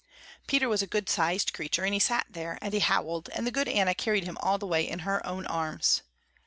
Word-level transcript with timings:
Peter 0.47 0.67
was 0.67 0.81
a 0.81 0.87
good 0.87 1.07
sized 1.07 1.53
creature 1.53 1.83
and 1.83 1.93
he 1.93 1.99
sat 1.99 2.25
there 2.27 2.57
and 2.59 2.73
he 2.73 2.79
howled, 2.79 3.29
and 3.35 3.45
the 3.45 3.51
good 3.51 3.67
Anna 3.67 3.93
carried 3.93 4.23
him 4.23 4.35
all 4.41 4.57
the 4.57 4.65
way 4.65 4.81
in 4.89 4.97
her 5.05 5.23
own 5.27 5.45
arms. 5.45 6.01